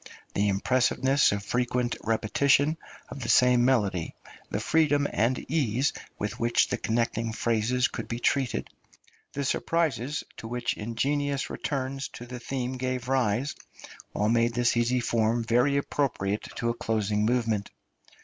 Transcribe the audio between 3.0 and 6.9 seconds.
of the same melody, the freedom and ease with which the